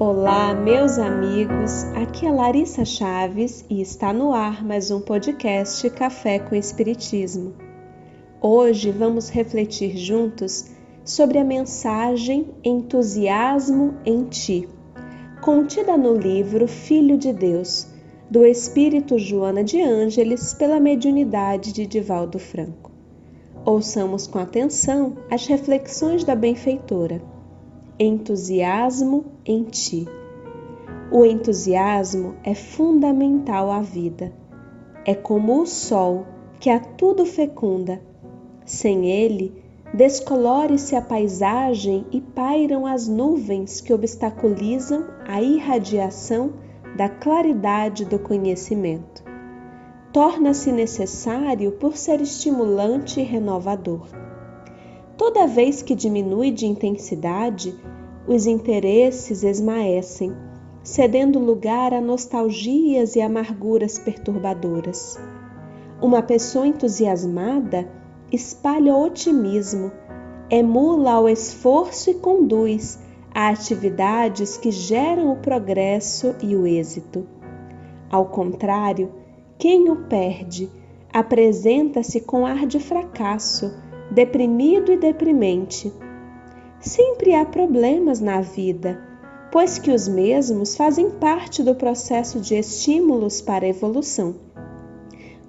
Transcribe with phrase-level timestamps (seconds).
[0.00, 1.82] Olá, meus amigos.
[1.96, 7.52] Aqui é Larissa Chaves e está no ar mais um podcast Café com Espiritismo.
[8.40, 10.70] Hoje vamos refletir juntos
[11.04, 14.68] sobre a mensagem Entusiasmo em Ti,
[15.42, 17.88] contida no livro Filho de Deus,
[18.30, 22.92] do Espírito Joana de Ângeles, pela mediunidade de Divaldo Franco.
[23.64, 27.20] Ouçamos com atenção as reflexões da benfeitora
[28.00, 30.06] entusiasmo em ti.
[31.10, 34.32] O entusiasmo é fundamental à vida.
[35.04, 36.24] É como o sol
[36.60, 38.00] que a tudo fecunda.
[38.64, 39.52] Sem ele,
[39.92, 46.52] descolore-se a paisagem e pairam as nuvens que obstaculizam a irradiação
[46.96, 49.24] da claridade do conhecimento.
[50.12, 54.06] Torna-se necessário por ser estimulante e renovador.
[55.18, 57.74] Toda vez que diminui de intensidade,
[58.24, 60.32] os interesses esmaecem,
[60.80, 65.18] cedendo lugar a nostalgias e amarguras perturbadoras.
[66.00, 67.90] Uma pessoa entusiasmada
[68.30, 69.90] espalha otimismo,
[70.48, 73.00] emula o esforço e conduz
[73.34, 77.26] a atividades que geram o progresso e o êxito.
[78.08, 79.12] Ao contrário,
[79.58, 80.70] quem o perde
[81.12, 85.92] apresenta-se com ar de fracasso deprimido e deprimente.
[86.80, 89.00] Sempre há problemas na vida,
[89.50, 94.34] pois que os mesmos fazem parte do processo de estímulos para a evolução.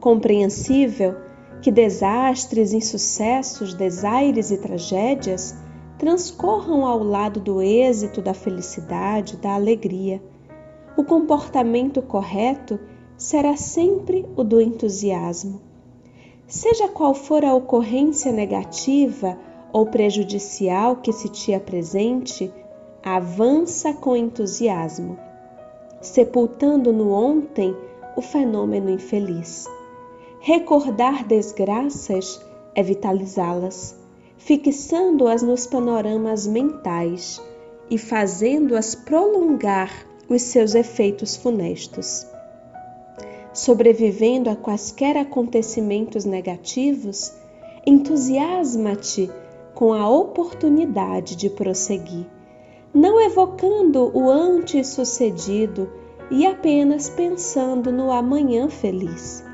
[0.00, 1.16] Compreensível
[1.60, 5.56] que desastres, insucessos, desaires e tragédias
[5.98, 10.22] transcorram ao lado do êxito, da felicidade, da alegria.
[10.96, 12.78] O comportamento correto
[13.16, 15.67] será sempre o do entusiasmo.
[16.48, 19.36] Seja qual for a ocorrência negativa
[19.70, 22.50] ou prejudicial que se te apresente,
[23.02, 25.18] avança com entusiasmo,
[26.00, 27.76] sepultando no ontem
[28.16, 29.66] o fenômeno infeliz.
[30.40, 32.40] Recordar desgraças
[32.74, 33.94] é vitalizá-las,
[34.38, 37.42] fixando-as nos panoramas mentais
[37.90, 39.92] e fazendo-as prolongar
[40.30, 42.26] os seus efeitos funestos
[43.58, 47.32] sobrevivendo a quaisquer acontecimentos negativos,
[47.84, 49.28] entusiasma-te
[49.74, 52.26] com a oportunidade de prosseguir,
[52.94, 55.90] não evocando o antes sucedido
[56.30, 59.44] e apenas pensando no amanhã feliz.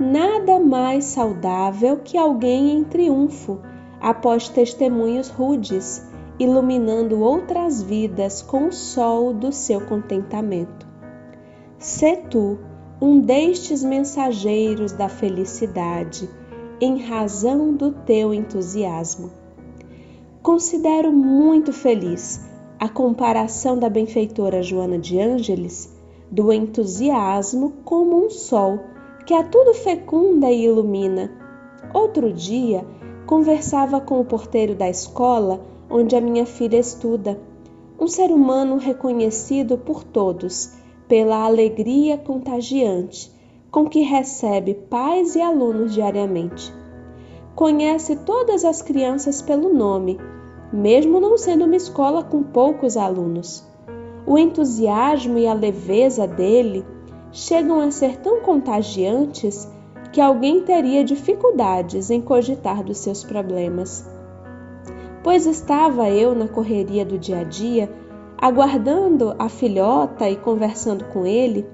[0.00, 3.60] Nada mais saudável que alguém em triunfo
[4.00, 6.06] após testemunhos rudes,
[6.38, 10.86] iluminando outras vidas com o sol do seu contentamento.
[11.78, 12.58] Se tu,
[13.00, 16.28] um destes mensageiros da felicidade,
[16.80, 19.30] em razão do teu entusiasmo.
[20.42, 22.40] Considero muito feliz
[22.78, 25.96] a comparação da benfeitora Joana de Ângeles
[26.28, 28.80] do entusiasmo como um sol
[29.24, 31.30] que a tudo fecunda e ilumina.
[31.94, 32.84] Outro dia,
[33.26, 37.40] conversava com o porteiro da escola onde a minha filha estuda,
[37.98, 40.72] um ser humano reconhecido por todos
[41.08, 43.32] pela alegria contagiante
[43.70, 46.72] com que recebe pais e alunos diariamente.
[47.54, 50.18] Conhece todas as crianças pelo nome,
[50.72, 53.66] mesmo não sendo uma escola com poucos alunos.
[54.26, 56.84] O entusiasmo e a leveza dele
[57.32, 59.68] chegam a ser tão contagiantes
[60.12, 64.06] que alguém teria dificuldades em cogitar dos seus problemas.
[65.22, 67.90] Pois estava eu na correria do dia a dia
[68.40, 71.66] aguardando a filhota e conversando com ele,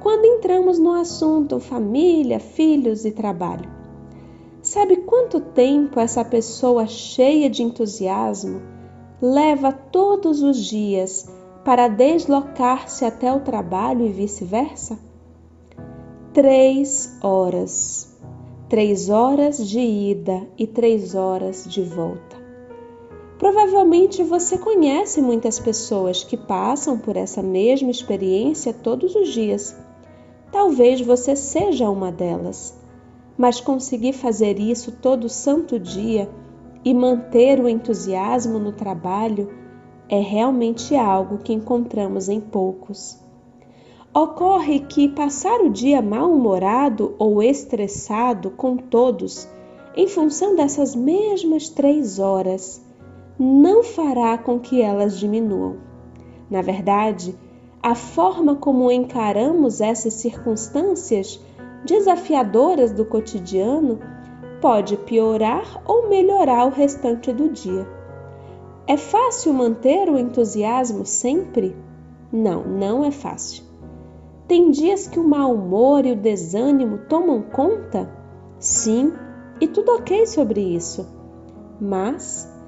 [0.00, 3.68] quando entramos no assunto família, filhos e trabalho.
[4.62, 8.62] Sabe quanto tempo essa pessoa cheia de entusiasmo
[9.20, 11.28] leva todos os dias
[11.64, 14.98] para deslocar-se até o trabalho e vice-versa?
[16.32, 18.18] Três horas.
[18.68, 22.39] Três horas de ida e três horas de volta.
[23.40, 29.74] Provavelmente você conhece muitas pessoas que passam por essa mesma experiência todos os dias.
[30.52, 32.78] Talvez você seja uma delas,
[33.38, 36.28] mas conseguir fazer isso todo santo dia
[36.84, 39.50] e manter o entusiasmo no trabalho
[40.06, 43.18] é realmente algo que encontramos em poucos.
[44.12, 49.48] Ocorre que passar o dia mal-humorado ou estressado com todos,
[49.96, 52.89] em função dessas mesmas três horas,
[53.42, 55.78] não fará com que elas diminuam.
[56.50, 57.34] Na verdade,
[57.82, 61.40] a forma como encaramos essas circunstâncias
[61.86, 63.98] desafiadoras do cotidiano
[64.60, 67.88] pode piorar ou melhorar o restante do dia.
[68.86, 71.74] É fácil manter o entusiasmo sempre?
[72.30, 73.64] Não, não é fácil.
[74.46, 78.12] Tem dias que o mau humor e o desânimo tomam conta?
[78.58, 79.14] Sim,
[79.58, 81.08] e tudo ok sobre isso.
[81.80, 82.59] Mas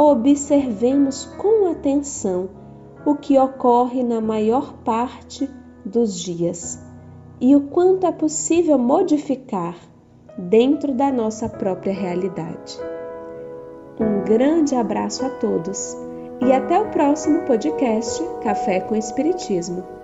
[0.00, 2.48] observemos com atenção
[3.04, 5.46] o que ocorre na maior parte
[5.84, 6.82] dos dias
[7.38, 9.76] e o quanto é possível modificar
[10.38, 12.78] dentro da nossa própria realidade.
[14.00, 15.94] Um grande abraço a todos
[16.40, 19.99] e até o próximo podcast Café com Espiritismo.